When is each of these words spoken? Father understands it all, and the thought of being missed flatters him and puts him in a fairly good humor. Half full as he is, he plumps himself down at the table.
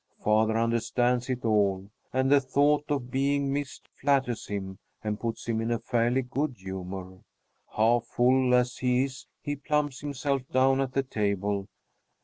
Father 0.17 0.57
understands 0.57 1.29
it 1.29 1.45
all, 1.45 1.91
and 2.11 2.31
the 2.31 2.41
thought 2.41 2.85
of 2.89 3.11
being 3.11 3.53
missed 3.53 3.87
flatters 3.93 4.47
him 4.47 4.79
and 5.03 5.19
puts 5.19 5.47
him 5.47 5.61
in 5.61 5.69
a 5.69 5.77
fairly 5.77 6.23
good 6.23 6.55
humor. 6.57 7.19
Half 7.77 8.05
full 8.07 8.55
as 8.55 8.77
he 8.77 9.03
is, 9.03 9.27
he 9.43 9.55
plumps 9.55 9.99
himself 9.99 10.41
down 10.51 10.81
at 10.81 10.93
the 10.93 11.03
table. 11.03 11.67